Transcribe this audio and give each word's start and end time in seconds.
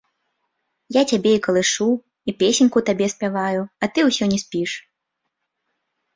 Я 0.95 1.01
цябе 1.11 1.33
і 1.39 1.41
калышу 1.47 1.87
і 2.31 2.35
песеньку 2.39 2.79
табе 2.89 3.11
спяваю, 3.15 3.61
а 3.83 3.93
ты 3.93 3.99
ўсё 4.09 4.23
не 4.35 4.39
спіш. 4.47 4.71